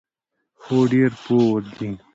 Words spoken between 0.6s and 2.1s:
هو، ډیر پوه دي